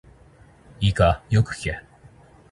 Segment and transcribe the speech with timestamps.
[0.79, 1.79] いいか、よく聞け。